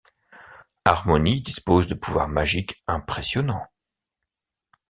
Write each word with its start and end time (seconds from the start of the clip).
Harmonie 0.83 1.41
dispose 1.43 1.85
de 1.85 1.93
pouvoirs 1.93 2.27
magiques 2.27 2.81
impressionnants. 2.87 3.67